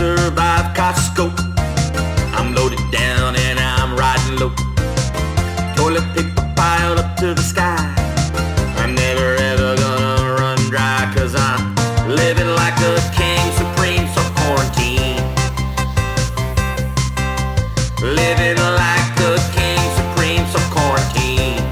[0.00, 1.30] survive Costco.
[2.34, 4.52] I'm loaded down and I'm riding low.
[5.76, 7.78] Toilet paper piled up to the sky.
[8.78, 11.74] I'm never ever gonna run dry, cause I'm
[12.08, 15.22] living like a king supreme, so quarantine.
[18.02, 21.62] Living like a king supreme, so quarantine.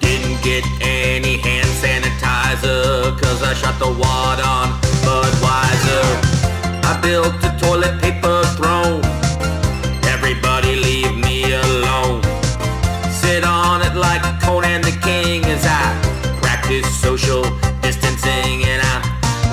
[0.00, 4.15] Didn't get any hand sanitizer, cause I shot the wad
[7.26, 9.02] Built a toilet paper throne.
[10.14, 12.22] Everybody leave me alone.
[13.10, 15.82] Sit on it like Conan the King as I
[16.40, 17.42] practice social
[17.82, 19.02] distancing and I'm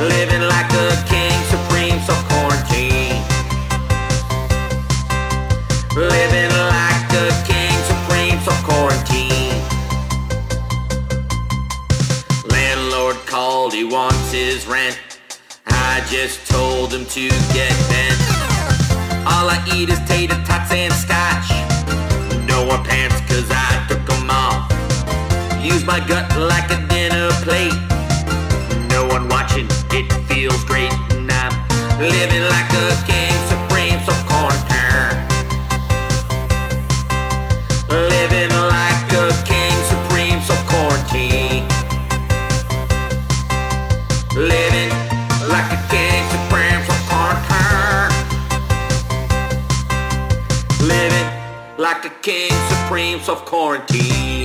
[0.08, 3.18] living like a king supreme, so quarantine.
[5.96, 9.58] Living like a king supreme, so quarantine.
[12.52, 15.13] Landlord called, he wants his rent.
[15.86, 18.20] I just told him to get bent.
[19.28, 21.50] All I eat is tater tots and scotch.
[22.48, 24.72] No more pants cause I took them off.
[25.64, 27.76] Use my gut like a dinner plate.
[28.90, 30.94] No one watching, it feels great.
[31.12, 31.54] And I'm
[32.00, 33.23] living like a king
[50.82, 51.30] Living
[51.78, 54.43] like a king supreme, self-quarantine.